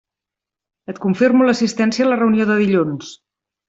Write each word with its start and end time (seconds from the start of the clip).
Et 0.93 1.03
confirmo 1.05 1.51
l'assistència 1.51 2.09
a 2.09 2.11
la 2.11 2.21
reunió 2.25 2.53
de 2.53 2.61
dilluns. 2.67 3.17